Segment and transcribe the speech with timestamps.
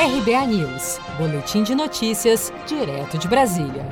[0.00, 3.84] RBA News, Boletim de Notícias, direto de Brasília.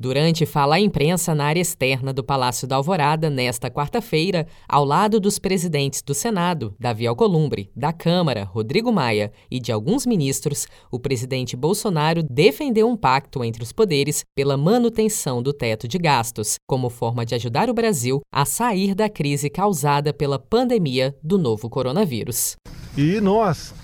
[0.00, 5.20] Durante fala à imprensa na área externa do Palácio da Alvorada, nesta quarta-feira, ao lado
[5.20, 10.98] dos presidentes do Senado, Davi Alcolumbre, da Câmara, Rodrigo Maia, e de alguns ministros, o
[10.98, 16.88] presidente Bolsonaro defendeu um pacto entre os poderes pela manutenção do teto de gastos, como
[16.88, 22.56] forma de ajudar o Brasil a sair da crise causada pela pandemia do novo coronavírus.
[22.96, 23.74] E nós,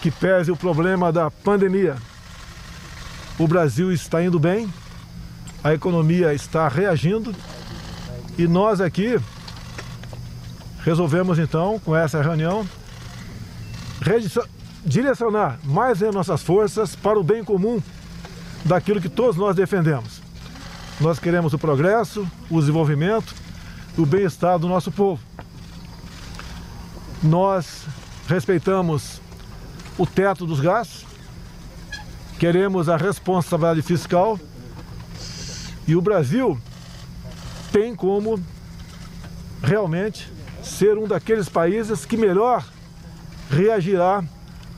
[0.00, 1.96] que pese o problema da pandemia.
[3.38, 4.72] O Brasil está indo bem,
[5.62, 7.34] a economia está reagindo
[8.38, 9.18] e nós aqui
[10.82, 12.66] resolvemos então, com essa reunião,
[14.84, 17.82] direcionar mais as nossas forças para o bem comum
[18.64, 20.22] daquilo que todos nós defendemos.
[21.00, 23.34] Nós queremos o progresso, o desenvolvimento,
[23.96, 25.20] o bem-estar do nosso povo.
[27.22, 27.84] Nós
[28.26, 29.20] respeitamos
[30.00, 31.04] o teto dos gastos,
[32.38, 34.40] queremos a responsabilidade fiscal.
[35.86, 36.58] E o Brasil
[37.70, 38.42] tem como
[39.62, 42.66] realmente ser um daqueles países que melhor
[43.50, 44.24] reagirá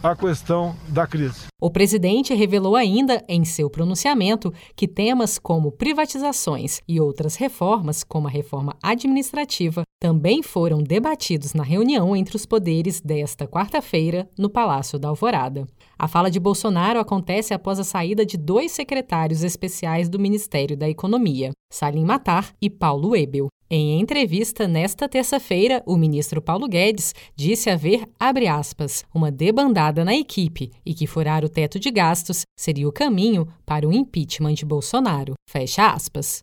[0.03, 1.47] à questão da crise.
[1.61, 8.27] O presidente revelou ainda em seu pronunciamento que temas como privatizações e outras reformas, como
[8.27, 14.99] a reforma administrativa, também foram debatidos na reunião entre os poderes desta quarta-feira no Palácio
[14.99, 15.67] da Alvorada.
[16.03, 20.89] A fala de Bolsonaro acontece após a saída de dois secretários especiais do Ministério da
[20.89, 23.47] Economia, Salim Matar e Paulo Ebel.
[23.71, 30.17] Em entrevista nesta terça-feira, o ministro Paulo Guedes disse haver, abre aspas, uma debandada na
[30.17, 34.67] equipe e que furar o teto de gastos seria o caminho para o impeachment de
[34.67, 35.35] Bolsonaro.
[35.49, 36.43] Fecha aspas.